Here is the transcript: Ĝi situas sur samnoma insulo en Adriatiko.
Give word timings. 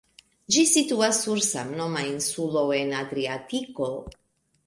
Ĝi 0.53 0.61
situas 0.69 1.17
sur 1.25 1.41
samnoma 1.47 2.01
insulo 2.13 2.65
en 2.79 2.95
Adriatiko. 3.01 3.91